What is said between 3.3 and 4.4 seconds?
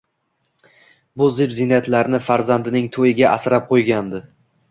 asrab qo`ygandi